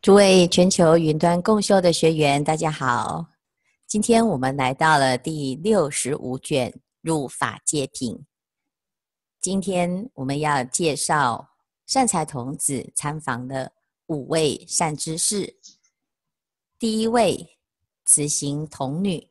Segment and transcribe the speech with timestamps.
[0.00, 3.26] 诸位全球云端共修的学员，大家好。
[3.84, 6.70] 今天我们来到了第六十五卷
[7.00, 8.14] 《入法界品》。
[9.40, 11.50] 今天我们要介绍
[11.84, 13.72] 善财童子参访的
[14.06, 15.58] 五位善知识。
[16.78, 17.58] 第一位
[18.04, 19.28] 慈行童女，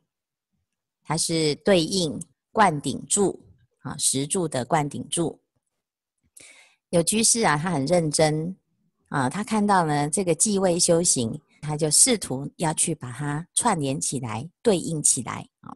[1.02, 2.20] 她是对应
[2.52, 3.42] 灌顶柱
[3.80, 5.40] 啊，石柱的灌顶柱。
[6.90, 8.54] 有居士啊，他很认真。
[9.08, 15.74] 啊，他看到呢这个继位修行，他就试图要去把它串联起来、对应起来啊。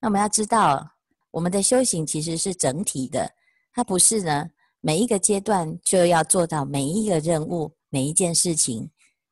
[0.00, 0.88] 那我们要知道，
[1.32, 3.28] 我们的修行其实是整体的，
[3.72, 4.46] 它不是呢
[4.80, 8.88] 每一个阶段就要做到每一个任务、每一件事情。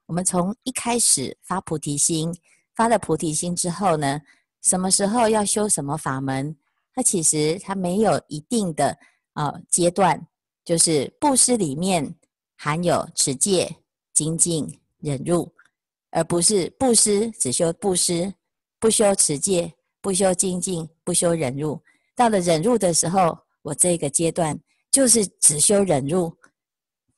[0.07, 2.35] 我们从一开始发菩提心，
[2.75, 4.21] 发了菩提心之后呢，
[4.63, 6.57] 什么时候要修什么法门，
[6.93, 8.99] 它其实它没有一定的
[9.35, 10.27] 啊阶段，
[10.65, 12.17] 就是布施里面。
[12.65, 13.75] 含有持戒、
[14.15, 15.53] 精进、忍辱，
[16.11, 18.33] 而不是布施只修布施，
[18.79, 21.83] 不修持戒，不修精进，不修忍辱。
[22.15, 24.57] 到了忍辱的时候，我这个阶段
[24.93, 26.33] 就是只修忍辱。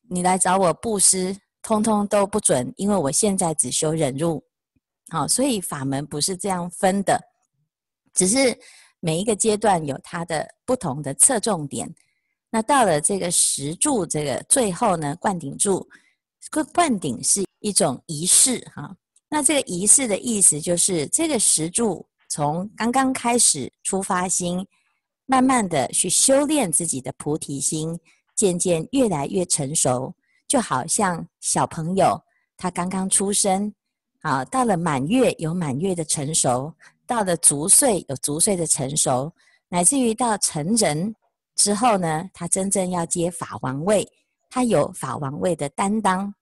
[0.08, 4.42] 你来找我布施，通通都不准，因为我现在只修忍辱。
[5.10, 7.20] 好，所以法门不是这样分的，
[8.14, 8.58] 只是
[8.98, 11.94] 每一个阶段有它的不同的侧重点。
[12.55, 15.84] 那到了这个石柱，这个最后呢，灌顶柱，
[16.52, 18.94] 灌灌顶是一种仪式哈。
[19.28, 24.64] 那这个仪式的意思就是，这个石柱从刚刚开始出发心，
[25.27, 27.98] 慢慢的去修炼自己的菩提心，
[28.36, 30.14] 渐渐越来越成熟，
[30.47, 32.16] 就好像小朋友
[32.56, 33.75] 他刚刚出生，
[34.20, 36.72] 啊，到了满月有满月的成熟，
[37.05, 39.32] 到了足岁有足岁的成熟，
[39.69, 41.12] 乃至于到成人。
[41.55, 44.06] 之后呢，他真正要接法王位，
[44.50, 46.34] 他有法王位的担当。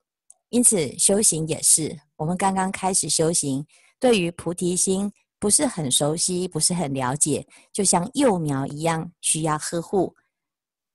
[0.51, 3.67] 因此修行也是，我们刚刚开始修行，
[3.99, 10.15] 对于菩提心不是很熟悉，不是很了解，就像幼苗一样需要呵护。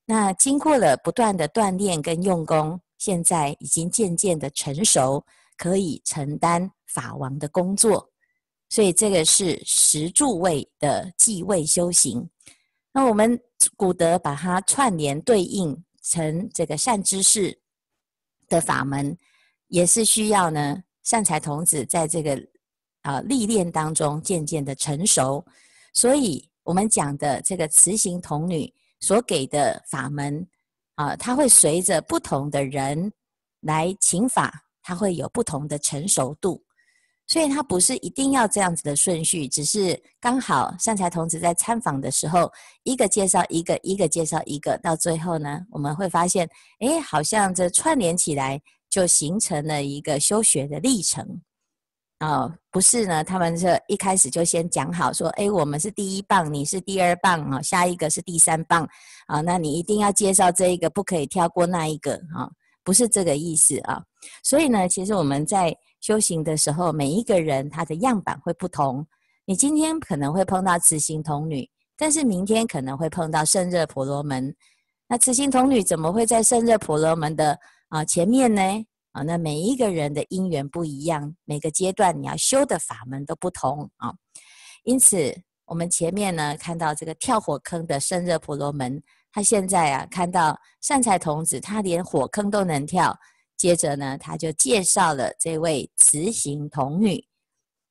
[0.06, 5.26] 那经过了不断的锻炼跟用功，现在已经渐渐的成熟，
[5.58, 8.10] 可以承担法王的工作。
[8.70, 12.30] 所以这个是石柱位的继位修行。
[12.98, 13.40] 那我们
[13.76, 17.56] 古德把它串联对应成这个善知识
[18.50, 19.16] 的法门，
[19.68, 22.36] 也是需要呢善财童子在这个
[23.04, 25.46] 啊历练当中渐渐的成熟。
[25.94, 30.48] 所以，我们讲的这个慈行童女所给的法门
[30.96, 33.14] 啊，它会随着不同的人
[33.60, 36.66] 来请法，它会有不同的成熟度。
[37.28, 42.50] 所以它不是一定要这样子的顺序，只是刚好善财童子在参访的时候，
[42.84, 46.50] 一个介绍一个，一个介绍一个，到最后呢，我们会发现，
[46.80, 51.42] 哎，好像这串联起来就形成了一个修学的历程。
[52.20, 58.88] 哦，不是呢，他们这一开始就先讲好说，哎，我们是第一棒，你是第二棒啊，下一个是第三棒
[59.28, 62.50] 啊，那你一定要介绍这一个，不可以跳过那一个啊，
[62.84, 64.02] 不是这个意思啊。
[64.44, 65.78] 所以呢，其实我们在
[66.08, 69.06] 修行的时候，每一个人他的样板会不同。
[69.44, 74.56] 你今天可能会碰到慈行童女，但是明天可能会碰到圣热婆罗门。
[75.10, 77.60] 那慈行童女怎么会在圣热婆罗门的
[77.90, 78.62] 啊前面呢？
[79.12, 84.14] 啊，那每一个人的因缘不一样，每个阶段你要修的法门都不同啊。
[84.86, 85.36] 因此，
[85.66, 93.14] 我们前面呢看到这个跳火坑的圣热婆罗门，他现在啊看到善财童子，他连火坑都能跳。
[93.58, 97.28] 接着呢，他就介绍了这位慈行童女。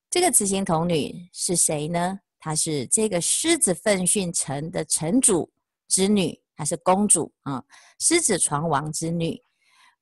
[0.09, 2.21] 这个慈行童女是谁呢？
[2.39, 5.51] 她是这个狮子奋迅城的城主
[5.89, 7.63] 之女，她是公主啊，
[7.99, 9.43] 狮子床王之女。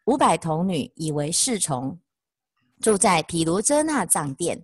[0.04, 1.98] 五百童女以为侍从，
[2.82, 4.62] 住在毗卢遮那藏殿。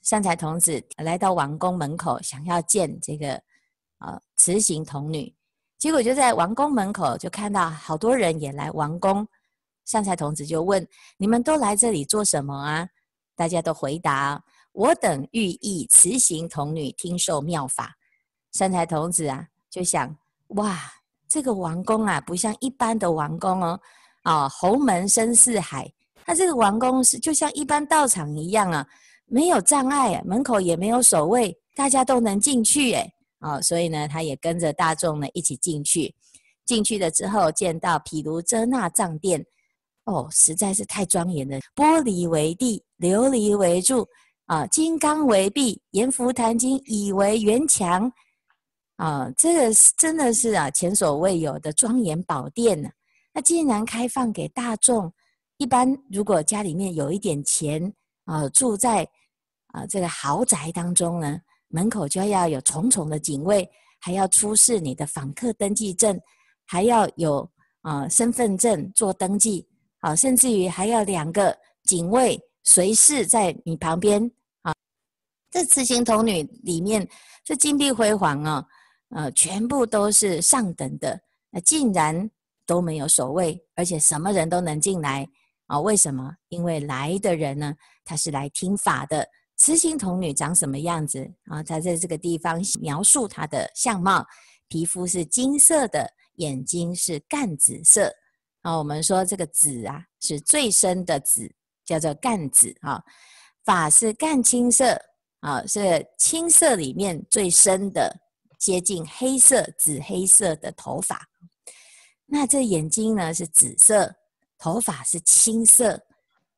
[0.00, 3.34] 善财童子来到王宫门口，想要见这个
[3.98, 5.34] 啊慈行童女，
[5.76, 9.28] 结果就在王宫门口就看到好多人也来王宫。
[9.86, 12.86] 善财童子就问：“你们都来这里做什么啊？”
[13.34, 17.96] 大家都回答：“我等欲意慈行童女听受妙法。”
[18.52, 20.14] 善财童子啊，就想
[20.56, 20.78] ：“哇，
[21.28, 23.80] 这个王宫啊，不像一般的王宫哦，
[24.22, 25.90] 啊，侯门深似海。
[26.24, 28.84] 他这个王宫是就像一般道场一样啊，
[29.26, 32.94] 没有障碍，门口也没有守卫，大家都能进去。
[32.94, 36.12] 哎，啊，所以呢，他也跟着大众呢一起进去。
[36.64, 39.46] 进去了之后，见到毗卢遮那藏殿。
[40.06, 41.58] 哦，实在是太庄严了！
[41.74, 44.06] 玻璃为地，琉璃为柱，
[44.46, 48.10] 啊，金刚为壁，阎浮檀金以为圆墙，
[48.96, 52.88] 啊，这个真的是啊前所未有的庄严宝殿呢。
[53.34, 55.12] 那既然开放给大众，
[55.56, 57.92] 一般如果家里面有一点钱
[58.26, 59.06] 啊、住在
[59.68, 63.68] 啊、这个豪宅当中呢，门口就要有重重的警卫，
[63.98, 66.16] 还要出示你的访客登记证，
[66.64, 67.50] 还要有
[67.82, 69.68] 啊、身份证做登记，
[70.06, 74.22] 啊，甚至于还要两个警卫随侍在你旁边
[74.62, 74.72] 啊。
[75.50, 77.04] 这慈心童女里面，
[77.42, 78.64] 这金碧辉煌啊，
[79.08, 81.20] 呃，全部都是上等的，
[81.50, 82.30] 那竟然
[82.64, 85.28] 都没有守卫，而且什么人都能进来。
[85.66, 86.32] 啊，为什么？
[86.50, 87.74] 因为来的人呢，
[88.04, 89.28] 他是来听法的。
[89.56, 91.64] 慈心童女长什么样子啊？
[91.64, 94.24] 他在这个地方描述她的相貌：
[94.68, 98.14] 皮肤是金色的，眼睛是紺紫色。
[98.66, 101.48] 啊，我们说这个紫啊，是最深的紫，
[101.84, 103.00] 叫做干紫啊。
[103.64, 105.00] 发是干青色
[105.38, 108.12] 啊，是青色里面最深的，
[108.58, 111.28] 接近黑色、紫黑色的头发。
[112.26, 114.12] 那这眼睛呢，是紫色。
[114.58, 116.02] 头发是青色，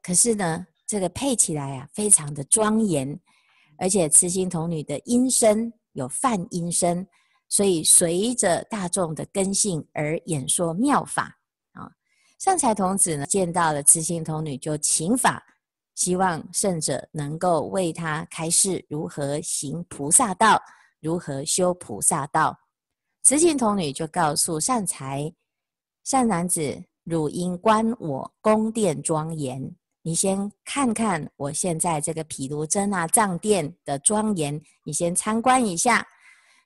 [0.02, 3.20] 可是呢，这个配起来啊，非常的庄严，
[3.76, 7.06] 而且慈心童女的音声有梵音声，
[7.48, 11.37] 所以随着大众的根性而演说妙法。
[12.38, 15.44] 善财童子呢，见到了慈心童女，就请法，
[15.94, 20.62] 希望圣者能够为他开示如何行菩萨道，
[21.00, 22.56] 如何修菩萨道。
[23.22, 25.32] 慈心童女就告诉善财
[26.04, 26.82] 善男子。
[27.10, 36.06] 汝应观我宫殿庄严，你先看看我现在这个毗卢遮那藏殿的庄严，你先参观一下。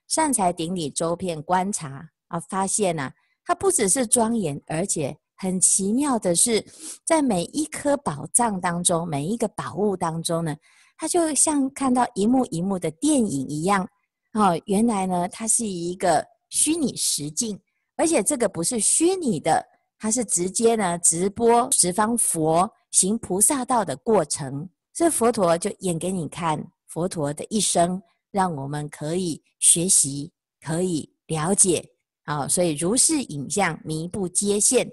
[0.09, 3.09] 善财顶礼周遍观察啊，发现呢、
[3.45, 6.65] 它不只是庄严，而且很奇妙的是，
[7.05, 10.55] 在每一颗宝藏当中，每一个宝物当中呢，
[10.97, 13.87] 它就像看到一幕一幕的电影一样。
[14.33, 17.59] 哦，原来呢，它是一个虚拟实境，
[17.95, 19.65] 而且这个不是虚拟的。
[19.99, 30.29] 它是直接呢直播十方佛行菩萨道的过程，这佛陀就演给你看佛陀的一生，让我们可以学习，
[30.61, 31.89] 可以了解
[32.25, 32.45] 哦。
[32.49, 34.91] 所以如是影像，弥不皆现，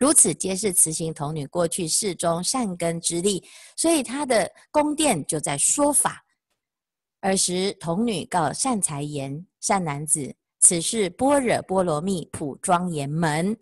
[0.00, 3.44] 如此皆是慈心童女过去世中善根之力。
[3.76, 6.24] 所以他的宫殿就在说法。
[7.20, 13.56] 尔时童女告善财言：“善男子，此是般若波罗蜜普庄严门。”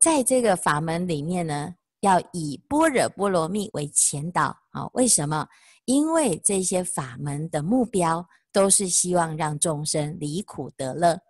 [0.00, 4.88] 在这个法门里面呢，要以般若波罗蜜为前导啊。
[4.94, 5.46] 为什么？
[5.84, 11.20] 因为这些法门的目标都是希望让众生离苦得乐，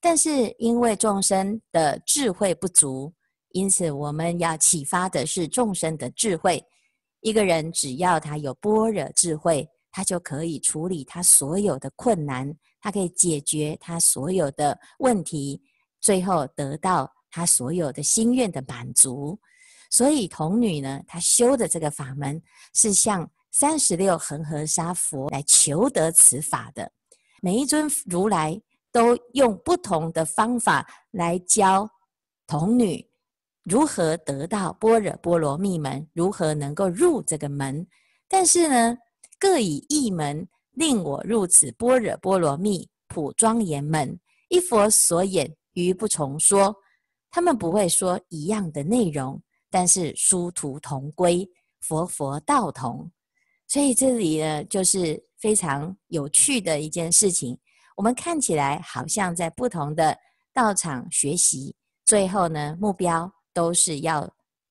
[0.00, 3.12] 但是因为众生的智慧不足，
[3.54, 6.62] 因此我们要启发的是众生的智慧。
[7.22, 15.62] 一个人只要他有般若智慧，他就可以处理他所有的困难，他可以解决他所有的问题，
[16.00, 17.10] 最后得到。
[17.36, 19.36] 他所有的心愿的满足，
[19.90, 22.40] 所以童女呢，她修的这个法门
[22.72, 26.88] 是向三十六恒河沙佛来求得此法的。
[27.42, 28.56] 每一尊如来
[28.92, 31.90] 都用不同的方法来教
[32.46, 33.04] 童女
[33.64, 37.86] 如何得到般若波罗蜜门，如何能够入这个门。
[38.28, 38.96] 但是呢，
[39.38, 44.18] 各以一门令我入此般若波罗蜜普庄严门，
[44.48, 46.74] 一佛所演，于不重说。
[47.30, 51.48] 他们不会说一样的内容，但是殊途同归，
[51.80, 53.10] 佛佛道同。
[53.66, 57.58] 所以这里呢，就是非常有趣的一件事情。
[57.96, 60.16] 我们看起来好像在不同的
[60.52, 64.20] 道场学习，最后呢，目标都是要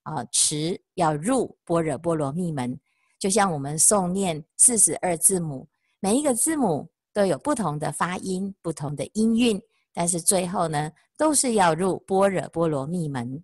[0.04, 2.80] 啊、呃、持要入般若波罗蜜门。
[3.18, 5.68] 就像我们诵念四十二字母，
[6.02, 9.60] 每一个字母都有不同的发音，不同的音韵。
[9.94, 13.44] 但是最后呢，都是要入般若波罗蜜门。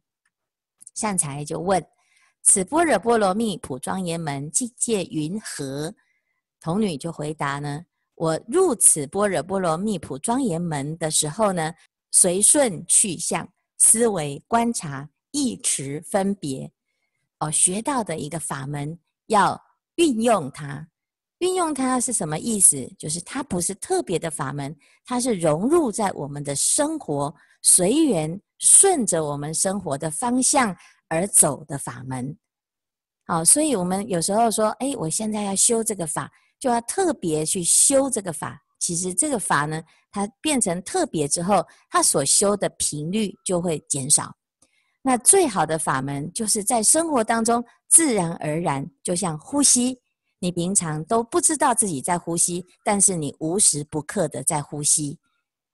[0.95, 1.81] 善财就问：
[2.41, 5.93] 此般若波罗蜜普庄严门境界云何？
[6.59, 11.73] 童女就回答呢：我入此般若波罗蜜普庄严门的时候呢，
[12.11, 16.71] 随顺去向，思维观察，忆持分别。
[17.39, 19.61] 哦，学到的一个法门，要
[19.95, 20.87] 运用它。
[21.39, 22.85] 运用它是什么意思？
[22.97, 30.75] 就是它不是特别的法门，它是融入在我们的生活，随缘顺着我们生活的方向
[31.07, 32.37] 而走的法门。
[33.25, 38.61] 好，所以我们有时候说，哎，我现在要修这个法，就要特别去修这个法。
[38.77, 39.81] 其实这个法呢，
[40.11, 44.35] 它变成特别之后，它所修的频率就会减少。
[45.01, 49.99] 那最好的法门，就是在生活当中自然而然，就像呼吸。
[50.41, 55.19] 你平常都不知道自己在呼吸，但是你无时不刻的在呼吸，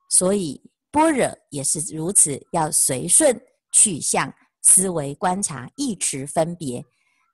[0.08, 3.40] 所以般若也是如此，要随顺
[3.70, 6.84] 去向，思维、观察、意持、分别，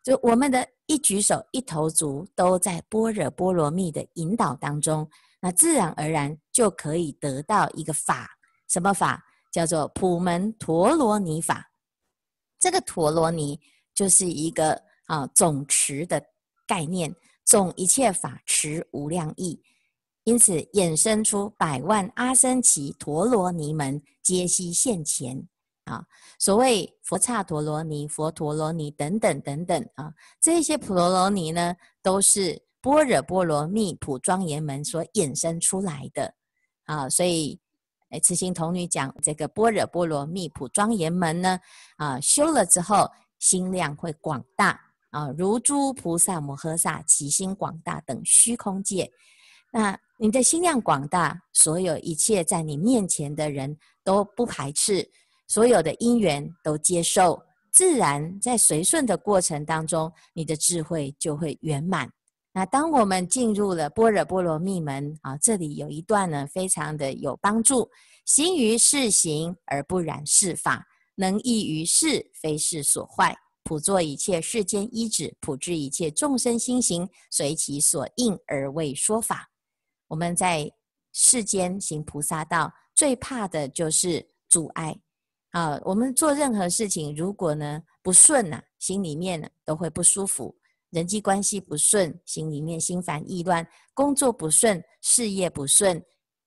[0.02, 5.08] 就我们的一举手、一投足，都在般若波罗蜜的引导当中，
[5.40, 8.28] 那自然而然就可以得到一个法，
[8.68, 9.22] 什么法？
[9.50, 11.71] 叫做普门陀罗尼法。
[12.62, 13.58] 这个陀罗尼
[13.92, 16.22] 就是一个啊总持的
[16.64, 17.12] 概念，
[17.44, 19.60] 总一切法持无量义。
[20.22, 25.36] 因此衍生出百万阿僧只陀罗尼门，皆悉现前
[25.86, 26.06] 啊！
[26.38, 36.32] 所谓佛刹陀罗尼、佛陀罗尼等等等等啊，这些陀罗尼呢，都是般若波罗蜜普庄严门所衍生出来的
[36.84, 37.08] 啊！
[37.08, 37.58] 所以，
[38.12, 41.58] 哎，慈心童女讲这个般若波罗蜜普庄严门呢，
[41.96, 44.78] 啊，修了之后心量会广大
[45.10, 49.10] 啊，如诸菩萨摩诃萨其心广大等虚空界。
[49.72, 55.10] 那你的心量广大，所有一切在你面前的人都不排斥，
[55.48, 62.12] 所有的因缘都接受，自然在随顺的过程当中，你的智慧就会圆满。
[62.52, 67.90] 那当我们进入了般若波罗蜜门啊，这里有一段呢，非常的有帮助：
[68.26, 79.50] 行于世行而不染世法，能益于世，非世所坏，普作一切世间依止，普知一切众生心行，随其所应而为说法。
[80.08, 80.70] 我们在
[81.14, 84.94] 世间行菩萨道，最怕的就是阻碍
[85.52, 85.80] 啊！
[85.84, 90.54] 我们做任何事情，如果呢不顺呐、心里面呢都会不舒服；
[90.92, 96.00] 人际关系不顺，心里面心烦意乱；工作不顺，事业不顺，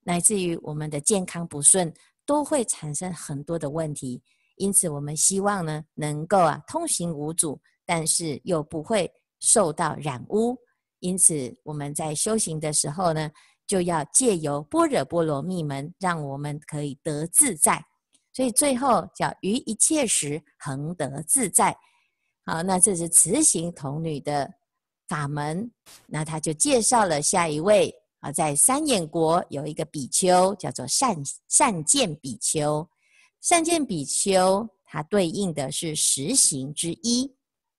[0.03, 1.93] 乃至于我们的健康不顺，
[2.25, 4.23] 都会产生很多的问题。
[4.55, 9.11] 因此，我们希望呢能够啊通行无阻，但是又不会
[9.41, 10.57] 受到染污。
[10.99, 13.29] 因此，我们在修行的时候呢。
[13.67, 17.83] 就要借由般若波罗蜜门，让我们可以得自在。
[18.31, 21.75] 所以最后叫于一切时恒得自在。
[22.45, 24.53] 好，那这是慈行童女的
[25.07, 25.69] 法门。
[26.05, 32.87] 那他就介绍了下一位啊，在三眼国有一个比丘，叫做善善见比丘。
[33.41, 37.35] 善见比丘，它对应的是十行之一。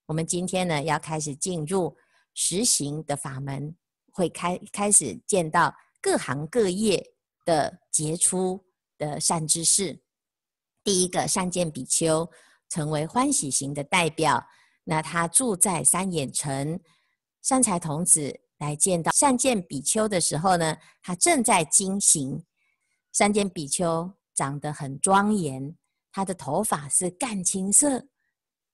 [0.06, 1.96] 我们今天呢，要开始进入
[2.34, 3.74] 十行的法门。
[4.12, 7.12] 会开开始见到各行各业
[7.44, 8.64] 的杰出
[8.96, 10.00] 的善知识。
[10.82, 12.26] 第一个善见比丘
[12.68, 14.46] 成为欢喜型的代表。
[14.84, 16.78] 那他住在三眼城，
[17.42, 22.44] 善财童子来见到善见比丘的时候呢，他正在经行。
[23.12, 25.76] 善见比丘长得很庄严，
[26.12, 28.06] 他的头发是紺青色，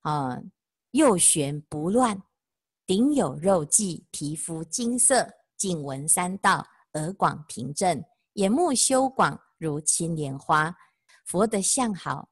[0.01, 0.43] 啊，
[0.91, 2.23] 右旋不乱。
[2.85, 10.77] 顶有肉髻，皮肤金色，颈纹三道，耳广平正，眼目修广如青莲花。
[11.25, 12.29] 佛的相好，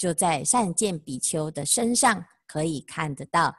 [0.00, 3.54] 就在善见比丘的身上可以看得到。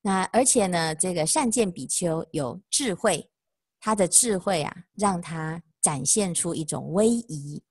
[0.00, 3.30] 那而且呢，这个善见比丘有智慧，
[3.78, 7.62] 他的智慧啊，让他展现出一种威仪。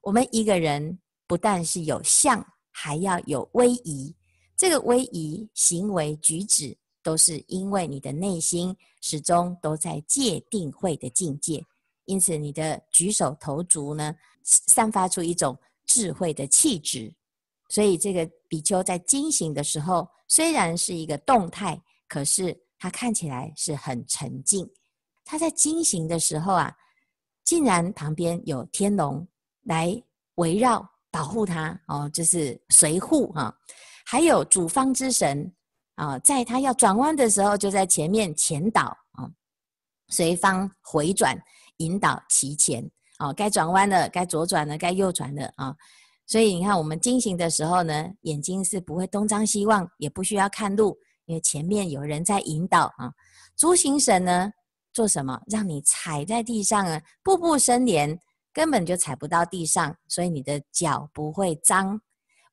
[0.00, 4.16] 我们一个人不但是有相，还要有威仪。
[4.56, 6.74] 这个威仪行为举止。
[7.02, 11.64] 都是因为你的内心始终都在戒定慧的境界，
[12.06, 15.56] 因此你的举手投足呢，散发出一种
[15.86, 17.14] 智慧的气质。
[17.68, 24.68] 所以这个比丘在经行的时候，虽然是一个动态，可是他看起来是很沉静。
[25.24, 26.72] 他在经行的时候啊，
[27.44, 29.26] 竟然旁边有天龙
[29.62, 30.02] 来
[30.36, 33.54] 围绕保护他哦，就是随护啊，
[34.04, 35.52] 还有主方之神。
[35.96, 38.82] 啊，在他要转弯的时候，就在前面前导
[39.12, 39.24] 啊，
[40.08, 41.42] 随方回转
[41.78, 45.74] 引导其前啊，该转弯了，该左转了，该右转了啊。
[46.26, 53.12] 所以你看，我们经行的时候呢，眼睛是不会东张西望，也不需要看路，因为前面有人在引导啊。
[53.56, 54.50] 诸行神呢，
[54.92, 55.40] 做什么？
[55.46, 58.18] 让你踩在地上啊，步步生莲，
[58.52, 62.00] 根本就踩不到地上，所以你的脚不会脏。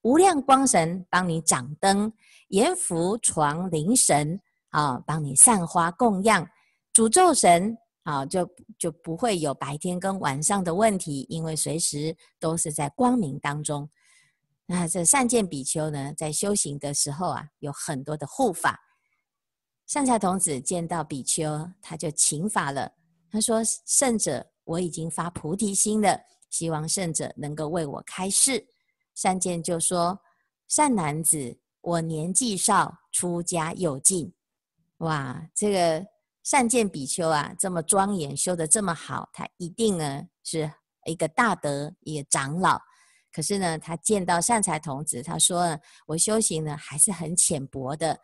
[0.04, 2.14] 无量光神帮你掌灯，
[2.50, 4.40] 阎浮幢铃神
[4.70, 6.48] 啊，帮你散花供养，
[6.94, 13.90] 诅咒神啊，就就不会有白天跟晚上的问题，因为随时都是在光明当中。
[14.66, 18.80] 那这善见比丘呢，在修行的时候啊，有很多的护法。
[19.86, 22.94] 善财童子见到比丘，他就请法了。
[23.30, 26.18] 他说：“圣者，我已经发菩提心了，
[26.50, 28.66] 希望圣者能够为我开示。”
[29.14, 30.18] 善见就说
[30.70, 34.34] ：“善男子，我年纪少，出家有近。
[35.00, 36.06] 哇，这个
[36.44, 40.72] 善见比丘啊，这么庄严，修得这么好，他一定呢是
[41.06, 42.82] 一个大德，一个长老。
[43.32, 48.20] 可是呢，他见到善财童子，他说呢：“我修行呢还是很浅薄的。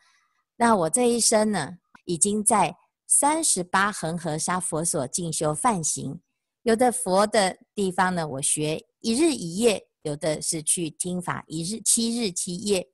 [0.58, 2.76] 那我这一生呢，已经在
[3.08, 6.22] 三十八恒河沙佛所进修梵行。
[6.62, 12.92] 有的佛的地方呢，我学一日一夜；有的是去听法一日七日七夜。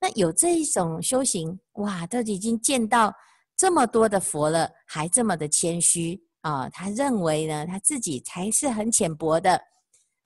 [0.00, 3.12] 那有这一种修行，哇，都已经见到
[3.60, 6.66] 这么多的佛了，还这么的谦虚啊！
[6.70, 9.60] 他认为呢，他自己才是很浅薄的。”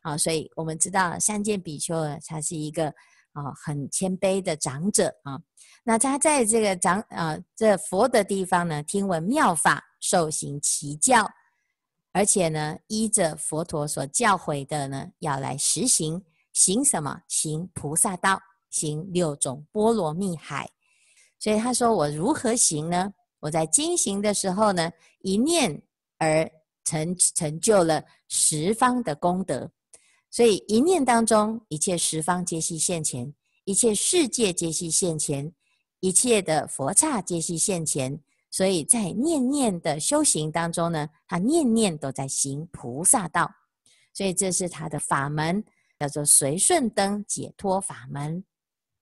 [0.03, 2.87] 啊，所以我们知道三见比丘呢，他是一个
[3.33, 5.37] 啊很谦卑的长者啊。
[5.83, 11.29] 那他在这个长啊这佛的地方呢，听闻妙法，受行其教，
[12.13, 16.23] 而且呢，依着佛陀所教诲的呢，要来实行。
[16.53, 17.23] 行什么？
[17.27, 20.71] 行菩萨道，行六种波罗蜜海。
[21.41, 23.13] 所以他说：“我如何行呢？
[23.45, 25.83] 我在经行的时候呢，一念
[26.17, 26.51] 而
[26.83, 29.71] 成成就了十方的功德。”
[30.33, 33.35] 所以一念当中，一切十方皆悉现前，
[33.67, 35.53] 一切世界皆悉现前，
[36.01, 38.19] 一切的佛刹皆悉现前。
[38.51, 43.53] 所以在念念的修行当中呢，他念念都在行菩萨道。
[44.15, 45.63] 所以这是他的法门，
[45.99, 48.43] 叫做随顺灯解脱法门。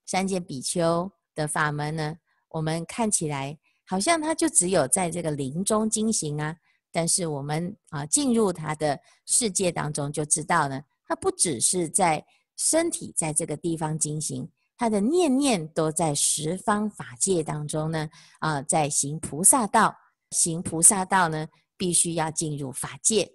[0.05, 2.17] 三界比丘的法门呢，
[2.49, 6.55] 我们看起来好像他就只有在这个林中经行啊，
[6.91, 10.81] 但是我们啊进入他的世界当中，就知道呢。
[11.05, 12.25] 他不只是在
[12.55, 18.09] 身体在这个地方进行，他的念念都在十方法界当中呢。
[18.39, 19.93] 啊，在行菩萨道，
[20.31, 21.47] 行菩萨道呢，
[21.77, 23.29] 必须要进入法界。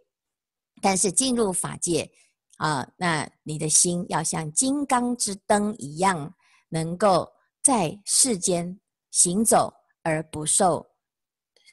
[0.81, 2.11] 但是进入法界
[2.57, 6.35] 啊，那你的心要像金刚之灯一样，
[6.71, 7.29] 能够
[7.63, 10.87] 在世间行走而不受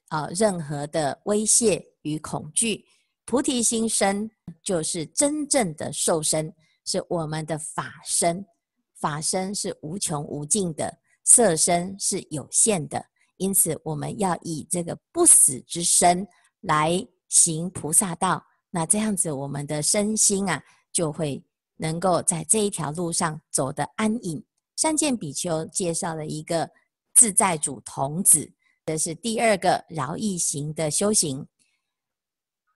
[0.09, 2.85] 啊任何的威胁与恐惧。
[3.25, 4.29] 菩提心身
[4.61, 6.53] 就是真正的受身，
[6.85, 8.45] 是我们的法身。
[8.93, 13.03] 法身是无穷无尽的，色身是有限的。
[13.37, 16.25] 因此，我们要以这个不死之身
[16.61, 18.45] 来行菩萨道。
[18.69, 21.43] 那这样子，我们的身心啊，就会
[21.77, 24.43] 能够在这一条路上走得安隐。
[24.75, 26.69] 三见比丘介绍了一个
[27.15, 28.51] 自在主童子，
[28.85, 31.47] 这是第二个饶益行的修行。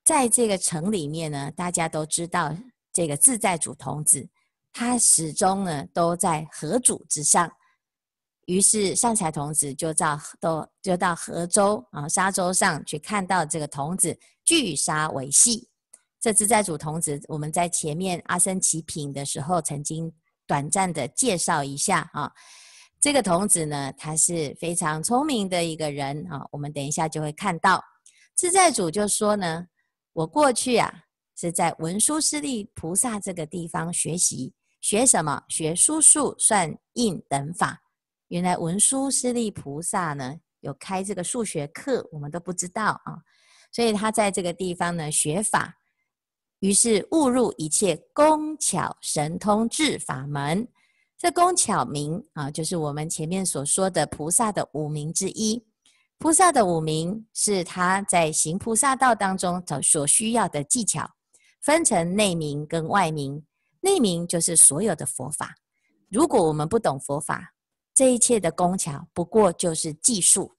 [0.03, 2.57] 在这个城里面呢，大家都知道
[2.91, 4.27] 这个自在主童子，
[4.73, 7.51] 他始终呢都在河主之上。
[8.45, 15.69] 于是善财童子就到都就到河洲啊沙洲上去，看到这个童子聚沙为戏。
[16.19, 20.11] 这自在主童子，我们在前面阿僧祇品的时候曾经
[20.47, 22.31] 短暂的介绍一下啊。
[23.01, 26.45] 这个童子呢，他是非常聪明的一个人啊。
[26.51, 27.83] 我们等一下就会看到，
[28.35, 29.67] 自在主就说呢。
[30.13, 30.91] 我过去啊，
[31.37, 35.41] 是在文殊师利菩萨这个地方学习，学什么？
[35.47, 37.79] 学书数算印等法。
[38.27, 43.15] 原来文殊师利菩萨呢，有开这个数学课，我们都不知道啊。
[43.71, 45.73] 所以他在这个地方呢学法，
[46.59, 50.67] 于是误入一切工巧神通智法门。
[51.19, 55.61] 这工巧名啊，就是我们前面所说的菩萨的五名之一。
[56.17, 61.11] 菩萨的五名是他在行菩萨道当中所需要的技巧，
[61.61, 63.45] 分成内名跟外名。
[63.81, 65.55] 内名就是所有的佛法。
[66.07, 67.53] 如果我们不懂佛法，
[67.93, 70.55] 这一切的工巧不过就是技术；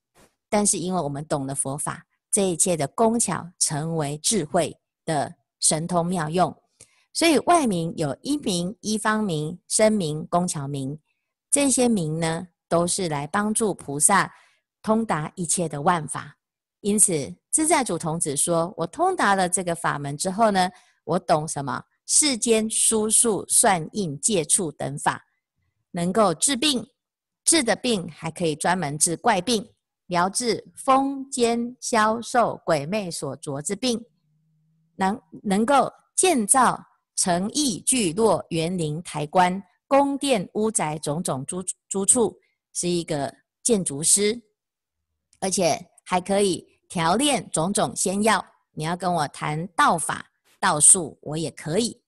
[0.50, 6.54] 但是因为我们懂了佛法，这一切的工巧成为智慧的神通妙用。
[7.12, 10.98] 所以外名有一名、一方名、声名、工巧名，
[11.50, 14.32] 这些名呢，都是来帮助菩萨。
[14.82, 16.34] 通达一切的万法，
[16.80, 17.12] 因此
[17.50, 20.70] 自在主童子说：“我通达了这个法门之后呢，
[21.04, 21.84] 我懂什么？
[22.06, 25.22] 世间书数算印借处等法，
[25.90, 26.82] 能够治病，
[27.44, 29.70] 治的病还可以专门治怪病，
[30.06, 34.02] 疗治风尖消瘦鬼魅所着之病，
[34.96, 36.82] 能能够建造
[37.20, 42.34] 城邑聚落园林台观宫殿屋宅种种诸诸处，
[42.72, 43.30] 是一个
[43.62, 44.40] 建筑师。”
[45.38, 52.00] 而且还可以调炼种种仙药，你要跟我谈道法、道术，我也可以。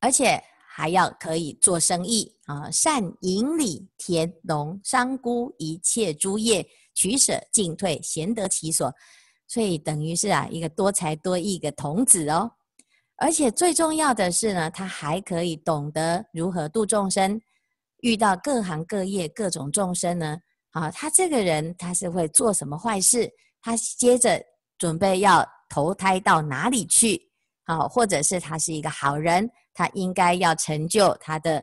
[0.00, 8.92] 而且还要可以做生意啊，善营理田农商觚一切诸业，取舍进退，贤得其所。
[9.48, 12.52] 所以等于是啊，一个多才多艺的童子哦。
[13.18, 17.40] 而且最重要的是呢，他还可以懂得如何度众生，
[18.00, 20.38] 遇到各行各业各种众生呢。
[20.72, 23.30] 啊，他这个人他是会做什么坏事？
[23.62, 24.38] 他接着
[24.76, 27.30] 准备要投胎到哪里去？
[27.64, 31.56] 好，或者是他是一个好人，他应该要成就他的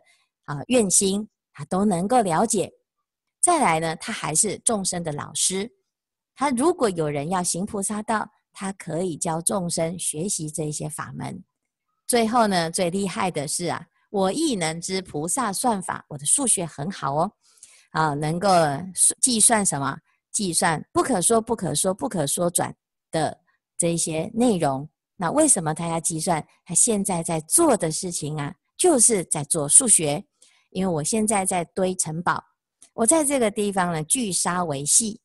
[0.46, 2.74] 啊愿心，他都能够了解。
[3.40, 5.72] 再来呢，他还是众生的老师。
[6.36, 11.44] 他如果有人要行菩萨道，他可以教众生学习这些法门。
[12.08, 17.32] 最后呢，最厉害的是啊，我亦能知菩萨算法，我的数学很好哦，
[17.92, 18.50] 啊，能够
[19.20, 19.98] 计算什么？
[20.32, 22.76] 计算不可说、不可说、不可说转
[23.12, 23.40] 的
[23.78, 24.90] 这些内容。
[25.16, 26.44] 那为什么他要计算？
[26.66, 30.26] 他现在在做的事情啊，就是在做数学。
[30.72, 32.44] 因为我现在在堆城堡，
[32.94, 35.22] 我在这个地方呢，聚沙为细。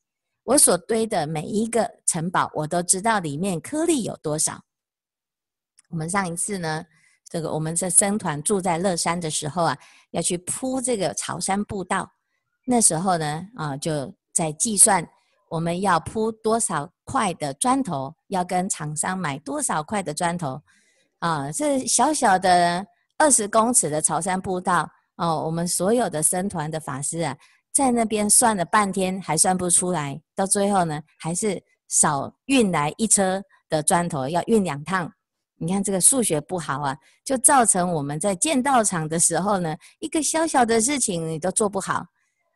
[0.49, 4.59] 我所堆的每一个城堡，我都知道里面颗粒有多少。
[5.91, 6.83] 我们上一次呢，
[7.29, 9.77] 这个我们在僧团住在乐山的时候啊，
[10.09, 12.11] 要去铺这个朝山步道。
[12.65, 15.07] 那时候呢，啊，就在计算
[15.49, 20.59] 我们要铺多少块的砖头，要跟厂商买多少块的砖头。
[21.19, 22.83] 啊，这小小的
[23.19, 27.37] 二十公尺的朝山步道，哦，我们所有的僧团的法师啊。
[27.71, 35.11] 在那边算了半天还算不出来，到最后呢，还是少运来一车的砖头，要运两趟。
[35.57, 42.05] 你看这个数学不好啊，就造成我们在建道场的时候呢，一个小小的事情你都做不好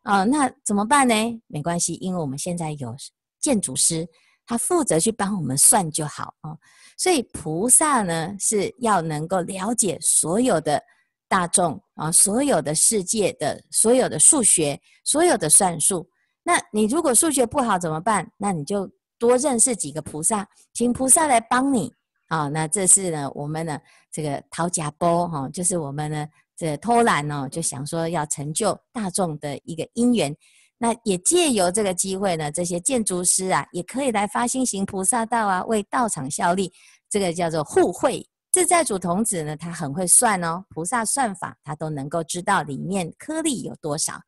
[0.03, 1.13] 啊、那怎么办呢？
[1.47, 2.95] 没关系，因为我们现在有
[3.41, 4.07] 建筑师，
[4.45, 6.55] 他负责去帮我们算就好啊、
[6.97, 10.81] 所以菩萨呢是要能够了解所有的。
[11.29, 16.07] 大众啊，所有的世界的所有的数学，所有的算术，
[16.43, 18.29] 那你如果数学不好怎么办？
[18.37, 21.91] 那你就多认识几个菩萨，请菩萨来帮你
[22.27, 22.49] 啊。
[22.49, 23.79] 那这是呢，我们呢
[24.11, 26.27] 这个讨假包哈，就是我们呢
[26.57, 30.35] 这偷懒哦，就想说要成就大众的一个因缘。
[30.77, 36.71] 那也借由这个机会呢，这些建筑师啊，也可以来发心行菩萨道啊，为道场效力。
[37.09, 38.27] 这个叫做互惠。
[38.51, 44.19] 自在主童子呢，他很会算哦，菩萨算法他都能够知道里面颗粒有多少。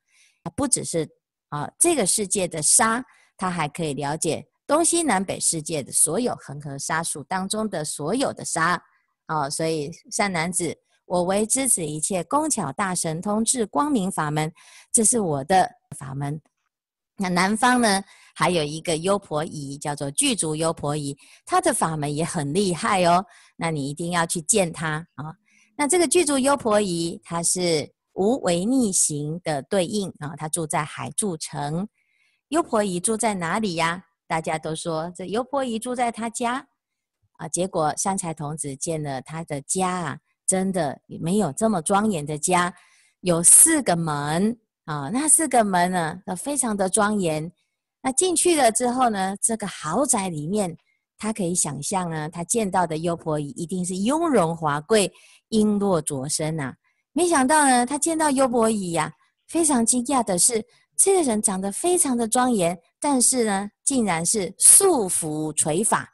[0.56, 1.10] 不只是
[1.56, 3.02] 啊，这个世界的沙，
[3.38, 8.82] 他还可以了解东西南北世界的所有恒河沙数当中的所有的沙。
[9.28, 14.52] 哦，所以善男子，我为知此一切工巧大神通智光明法门，
[14.92, 16.42] 这是我的法门。
[17.18, 18.04] 那南方呢，
[18.36, 23.26] 还有一个优婆夷，叫做具足优婆夷，他的法门也很厉害哦。
[23.56, 25.34] 那你一定要去见他啊！
[25.78, 30.36] 那这个具足优婆夷，他是无违逆行的对应啊。
[30.36, 31.88] 他住在海住城，
[32.50, 34.04] 优婆夷住在哪里呀？
[34.28, 36.68] 大家都说这优婆夷住在他家
[37.38, 37.48] 啊。
[37.48, 42.74] 结果善财童子见了他的家啊，真的没有这么庄严的家，
[43.22, 45.10] 有四个门啊。
[45.14, 47.52] 那四个门呢，都非常的庄严。
[48.02, 50.78] 那进去了之后呢，这个豪宅里面。
[51.18, 55.10] 他可以想象呢，他见到的优婆夷一定是雍容华贵、
[55.50, 56.74] 璎珞着身呐。
[57.18, 59.10] 没想到呢，他见到优婆夷呀，
[59.48, 60.62] 非常惊讶的是，
[60.98, 66.06] 这个人长得非常的庄严，但是呢，竟然是素服垂发，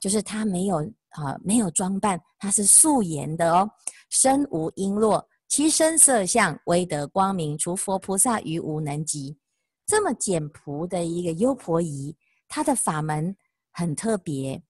[0.00, 0.78] 就是他没有
[1.10, 3.70] 啊，没有装扮，他是素颜的哦，
[4.10, 9.38] 身无璎珞，其身色相威德光明，除佛菩萨于无能及。
[9.86, 12.16] 这么简朴的一个优婆夷，
[12.48, 13.34] 他的法门。
[13.72, 14.60] 很特别，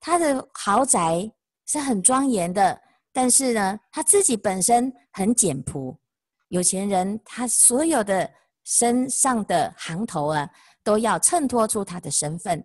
[0.00, 1.30] 他的豪宅
[1.64, 2.78] 是很庄严的，
[3.20, 5.98] 但是呢，他自己本身很简朴。
[6.50, 8.30] 有钱人他所有的
[8.62, 10.48] 身上的行头啊，
[10.84, 12.64] 都要衬托出他的身份。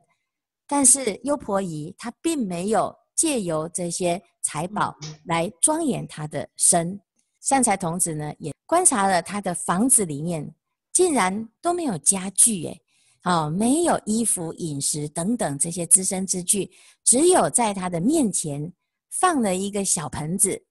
[0.67, 7.01] 但是优婆夷他并没有借由这些财宝来庄严他的身。
[7.41, 10.53] 善财童子呢，也观察了他的房子里面，
[10.91, 12.81] 竟然都没有家具，诶
[13.23, 16.69] 哦，没有衣服、饮食等等这些资身之具，
[17.03, 18.71] 只有在他的面前
[19.19, 20.61] 放了一个小盆子。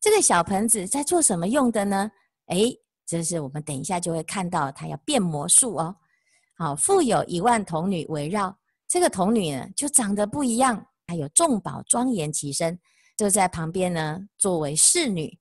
[0.00, 2.10] 这个小盆子在做什么用的呢？
[2.46, 2.58] 哎，
[3.04, 5.94] 这是我们等一下就会看到，他要变魔术哦。
[6.56, 8.56] 好，复有一万童女围绕，
[8.86, 12.78] 这个童女呢就长得不一样，还有众宝庄严其身，
[13.16, 15.38] 就在旁边呢作为侍女。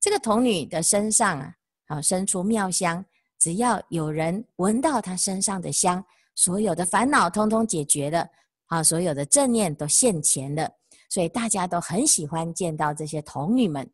[0.00, 1.54] 这个童女的身上啊，
[1.86, 3.04] 啊，生出妙香。
[3.38, 8.28] 只要有人闻到她身上的香，所有的烦恼通通解决了，
[8.66, 10.70] 啊，所有的正念都现前了，
[11.10, 13.86] 所以大家都很喜欢见到这些童女们。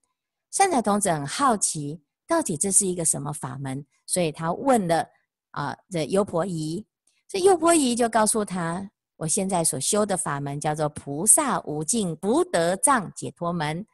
[0.53, 5.05] 善财童子很好奇，到底这是一个什么法门，所以他问了
[5.51, 6.87] 啊，这优婆夷，
[7.27, 13.85] 这优婆夷就告诉他，我现在所修的法门叫做菩萨无尽福德藏解脱门，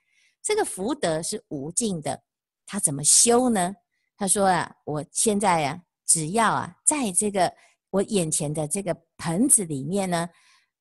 [0.43, 2.23] 这个福德是无尽的，
[2.67, 3.75] 他怎么修呢？
[4.17, 7.53] 他说啊，我现在呀，只要啊，在这个
[7.91, 10.29] 我眼前的这个盆子里面呢，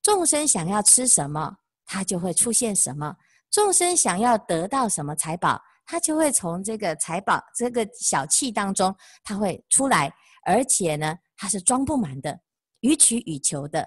[0.01, 1.57] 众生想要吃什么，
[1.91, 3.13] 它就会出现什么；
[3.49, 10.09] 众生想要得到什么财宝，它就会从这个财宝这个小器当中，它会出来，
[10.45, 12.39] 而且呢，它是装不满的，
[12.79, 13.85] 予取予求的。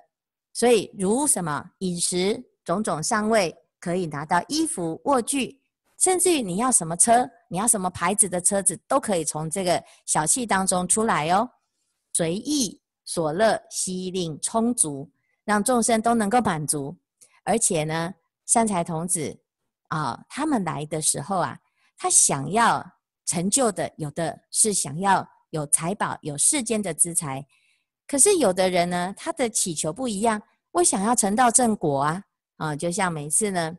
[0.53, 5.59] 所以如什么饮食种种上位，可以拿到衣服卧具，
[5.99, 11.49] 甚至于你要什么车，你要什么牌子的车子，都可以从这个小器当中出来哦。
[12.13, 15.11] 随意所乐，悉令充足，
[15.47, 16.95] 让众生都能够满足。
[17.45, 18.13] 而且呢，
[18.47, 19.39] 善财童子
[19.89, 21.59] 啊，他们来的时候啊，
[21.97, 22.85] 他想要
[23.25, 27.47] 成就的，有的是想要有财宝，有世间的资财。
[28.07, 32.23] 可是有的人呢，他的祈求不一样，我想要成道正果啊，
[32.57, 33.79] 啊，就像每次呢，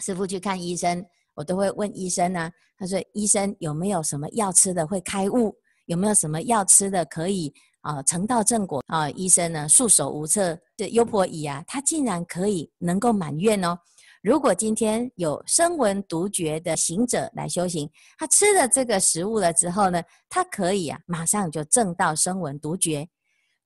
[0.00, 1.04] 师父去看医生，
[1.34, 5.56] 我都会问医生呢，他说：“医生有没有什么药吃的会开悟？
[5.86, 7.54] 有没有什么药吃的可以
[7.84, 10.58] 啊成道正果？”啊，医生呢束手无策。
[10.76, 13.78] 这优婆夷啊，他竟然可以能够满愿哦。
[14.22, 23.06] 如果今天有声闻独觉的行者来修行，他吃了这个食物了之后呢，他可以啊马上就证到声闻独觉。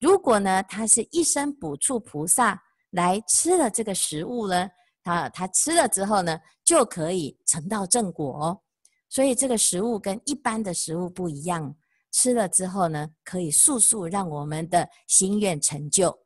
[0.01, 4.69] 如果呢，他是一生补处菩萨来吃了这个食物呢，
[5.03, 8.61] 他他吃了之后呢，就可以成道正果哦。
[9.09, 11.75] 所以这个食物跟一般的食物不一样，
[12.11, 16.19] 吃了之后呢，可以速速让我们的心愿成就。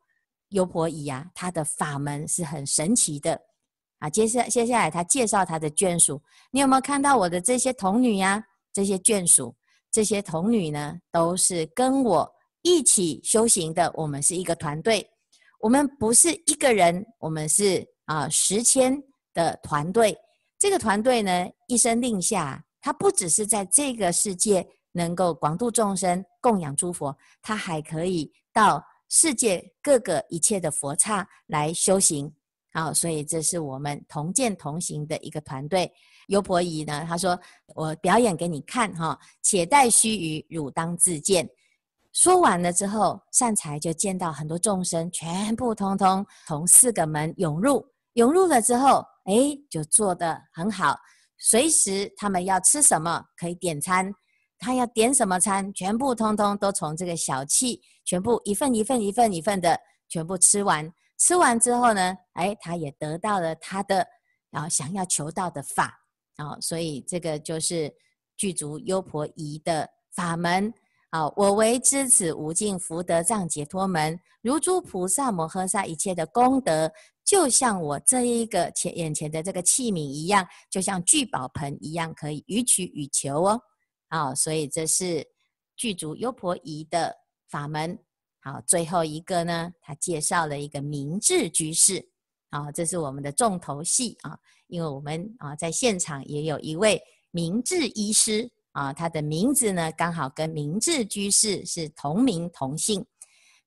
[0.48, 3.40] 优婆夷啊，他的法门是很神奇的
[3.98, 4.10] 啊。
[4.10, 8.44] 接下接下来，他介绍他的眷属，你有没有看到我的这些童女呀？
[8.72, 9.54] 这些眷属，
[9.90, 12.32] 这些童女呢，都是跟我。
[12.64, 15.04] 一起修行的，我们是一个团队。
[15.58, 18.96] 我们不是一个人，我们是啊十千
[19.34, 20.16] 的团队。
[20.60, 32.32] 这个团队呢，一声令下，它不只是在这个世界能够广度众生、供养诸佛，他还可以到世界各个一切的佛刹来修行。
[32.74, 35.92] 好，所以这是我们同见同行的一个团队。
[36.28, 37.38] 优婆夷呢，他说
[37.74, 41.46] ：“我表演给你看哈，且待须臾，汝当自见。”
[42.12, 50.96] 说完了之后，善财就见到很多众生，全部通通从四个门涌入，涌入了之后，哎，就做得很好。
[51.38, 54.10] 随时他们要吃什么，可以点餐，
[54.64, 59.76] 他要点什么餐，全部通通都从这个小器，全部一份一份一份一份的
[60.08, 60.88] 全部吃完。
[61.18, 64.06] 吃完之后呢，哎，他也得到了他的
[64.52, 65.92] 然后想要求到的法，
[66.36, 67.92] 啊，所以这个就是
[68.36, 70.72] 具足优婆夷的法门。
[71.10, 76.90] 啊，我为知此无尽福德藏解脱门，如诸菩萨摩诃萨一切的功德，
[77.22, 83.60] 就像我这一个前眼前的这个器皿一样，就像聚宝盆一样，可以予取予求哦。
[84.12, 85.26] 啊，所以这是
[85.74, 87.16] 具足优婆夷的
[87.48, 87.98] 法门。
[88.40, 92.06] 好，最后一个呢，他介绍了一个明智居士。
[92.50, 98.50] 啊，这是我们的重头戏啊，因为我们啊在现场也有一位明智医师。
[98.72, 103.04] 啊，他的名字呢，刚好跟明智居士是同名同姓。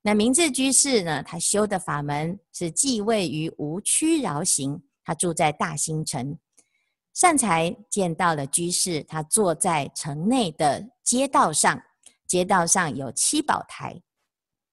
[0.02, 6.38] 那明智居士呢，他修的法门是继位于无屈饶行，他住在大兴城。
[7.16, 11.82] 善财见到了居士，他坐在城内的街道上，
[12.28, 14.02] 街道上有七宝台。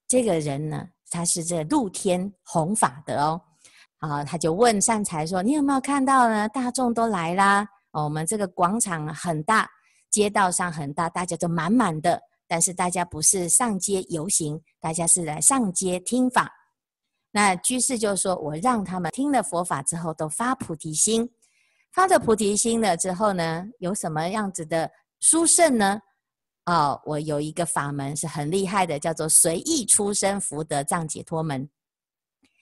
[0.09, 3.41] 这个人呢，他是这露天弘法的哦。
[3.99, 6.49] 啊，他就问善财说：“你有没有看到呢？
[6.49, 9.69] 大众都来啦，我们这个广场很大。”
[10.11, 16.51] 街道上很大，大家都满满的，但是大家不是上街游行，大家是来上街听法。
[17.31, 21.31] 那居士就说：“我让他们听了佛法之后，都发菩提心，
[21.93, 25.99] 发着菩提心了之后呢，有什么样子的殊胜呢？
[26.65, 31.69] 哦，我有一个法门是很厉害的，叫做随意出生福德藏解脱门。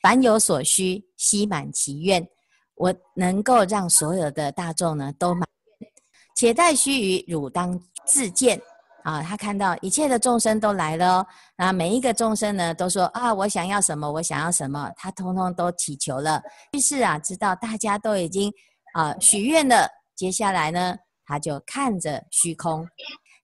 [0.01, 2.27] 凡有所需，悉满其愿，
[2.75, 5.47] 我能够让所有的大众呢都满。”
[6.35, 8.59] 且待须臾，汝当自见。
[9.03, 11.25] 啊，他看到一切的众生都来了，
[11.57, 16.41] 那每一个众生呢，都说啊，我想要什么，我想要什么，他通通都祈求了。
[16.73, 18.51] 于是啊，知道大家都已经
[18.93, 22.87] 啊许愿了，接下来呢，他就看着虚空，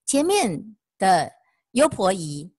[0.06, 1.30] 前面的
[1.72, 2.52] 优婆夷，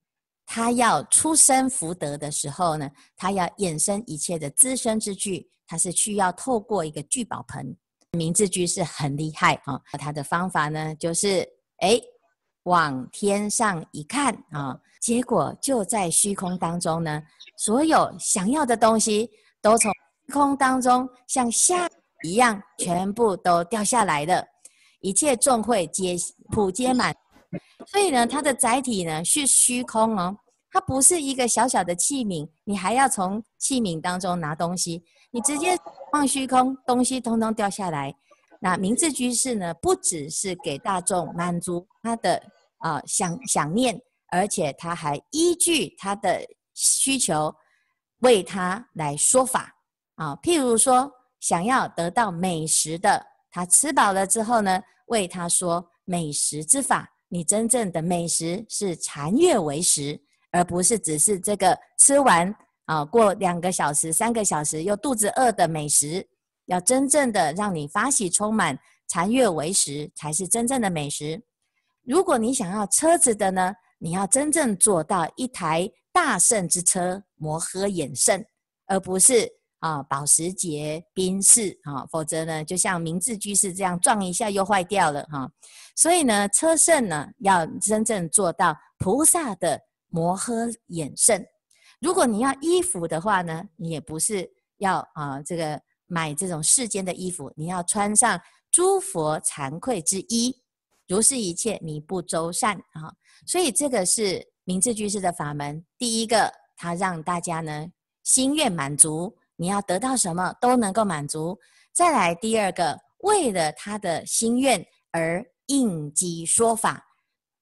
[0.45, 7.77] 他要出生福德的时候呢，他要衍生一切的资生之具，他是需要透过一个聚宝盆。
[8.13, 11.47] 明智居士很厉害啊，他的方法呢，就是
[11.77, 11.99] 哎，
[12.63, 17.21] 往天上一看啊，结果就在虚空当中呢，
[17.57, 19.29] 所有想要的东西
[19.61, 19.91] 都从
[20.33, 21.87] 空当中向下
[22.23, 24.45] 一样，全部都掉下来了，
[25.01, 26.15] 一切众会皆
[26.51, 27.15] 普皆满，
[27.87, 30.37] 所以呢，它的载体呢是虚空哦，
[30.71, 35.03] 它不是一个小小的器皿，你还要从器皿当中拿东西。
[35.31, 35.77] 你直接
[36.11, 38.13] 放虚空，东西通通掉下来，
[38.59, 42.41] 那明智居士呢，不只是给大众满足他的
[42.79, 43.99] 啊、想想念，
[44.31, 46.41] 而且他还依据他的
[46.73, 47.53] 需求
[48.21, 49.71] 为他来说法
[50.15, 50.35] 啊。
[50.37, 57.09] 譬如说，想要得到美食的，他吃饱了之后呢，为他说美食之法。
[57.31, 60.19] 你真正的美食是禅悦为食，
[60.51, 62.53] 而不是只是这个吃完
[62.85, 66.27] 啊过两个小时、三个小时又肚子饿的美食。
[66.65, 71.39] 要真正的让你发喜充满，禅悦为食，才是真正的美食。
[72.03, 78.43] 如果你想要车子的呢，你要真正做到一台大圣之车，摩诃衍圣，
[78.87, 79.47] 而不是
[79.79, 85.51] 啊保时捷、宾士啊，否则呢，就像明治居士这样撞一下又坏掉了哈、
[85.95, 91.43] 所以呢，车胜呢要真正做到菩萨的摩诃衍圣。
[91.99, 95.81] 如果你要衣服的话呢，你也不是要啊这个。
[96.11, 100.59] 买这种世间的衣服，你要穿上诸佛惭愧之衣，
[101.07, 103.13] 如是一切，你不周善啊！
[103.45, 105.85] 所以这个是明治居士的法门。
[105.99, 107.85] 第一个，他让大家呢
[108.23, 111.59] 心愿满足，你要得到什么都能够满足。
[111.91, 117.05] 再来第二个，为了他的心愿而应机说法，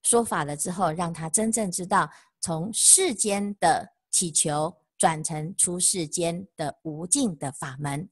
[0.04, 2.08] 说法了之后，让他真正知道
[2.40, 8.08] 从世间的祈求转成出世间的无尽的法门。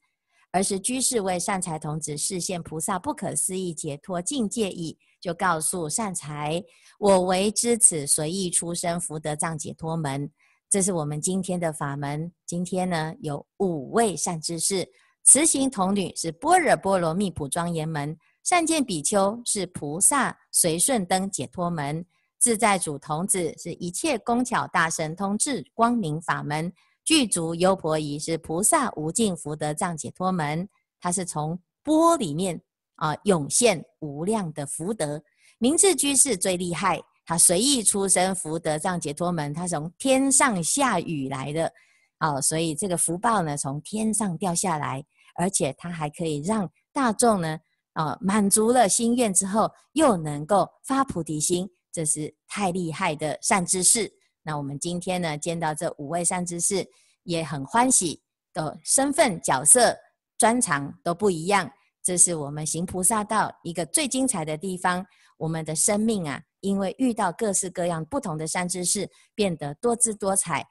[0.53, 6.65] 而是居士为善财童子示现菩萨不可思议解脱境界义，就告诉善财：
[6.99, 10.31] 我为知此随意出生福德藏解脱门。
[10.69, 12.31] 这是我们今天的法门。
[12.45, 14.87] 今天呢，有五位善知识：
[15.23, 22.03] 慈行童女是般若波罗蜜普庄严门；善见比丘是菩萨随顺灯解脱门；
[22.39, 26.73] 自在主童子是一切工巧大神通智光明法门。
[27.05, 32.61] 具足优婆夷是菩萨无尽福德藏解脱门，它是从波里面
[32.97, 35.23] 啊涌现无量的福德。
[35.59, 41.71] 明智居士最厉害，他随意出生福德藏解脱门，他从天上下雨来的
[42.19, 47.59] 啊，所以这个福报呢从天上掉下来，而且他还可以让大众呢
[47.95, 54.11] 啊满足了心愿之后，又能够发菩提心，这是太厉害的善知识。
[54.43, 56.87] 那我们今天呢，见到这五位善知识，
[57.25, 59.97] 也很欢喜的身份、角色、
[60.39, 61.69] 专长都不一样。
[62.05, 65.05] 这是我们行菩萨道一个最精彩的地方。
[65.37, 70.67] 我们的生命啊，因为遇到各式各样不同的善知识，变得多姿多彩、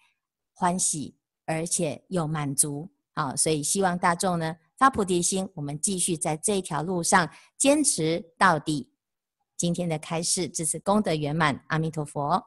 [0.53, 2.89] 欢喜，而且又满足。
[3.13, 8.91] 好，所以希望大众呢发菩提心，我们继续在这一条路上坚持到底。
[9.55, 11.63] 今天的开示，这是功德圆满。
[11.67, 12.43] 阿弥陀佛。